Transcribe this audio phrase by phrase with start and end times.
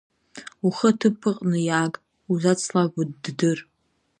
[0.65, 1.93] Ухы аҭыԥаҟны иааг,
[2.31, 3.59] узацлабуа ддыр!